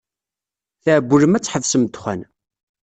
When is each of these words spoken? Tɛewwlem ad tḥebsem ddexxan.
Tɛewwlem 0.83 1.33
ad 1.37 1.43
tḥebsem 1.43 1.83
ddexxan. 1.85 2.21